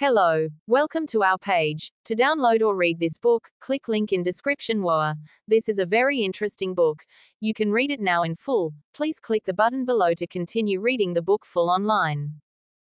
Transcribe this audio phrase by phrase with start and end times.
[0.00, 1.90] Hello, welcome to our page.
[2.04, 5.16] To download or read this book, click link in description WOA.
[5.48, 7.04] This is a very interesting book.
[7.40, 8.74] You can read it now in full.
[8.94, 12.34] Please click the button below to continue reading the book full online.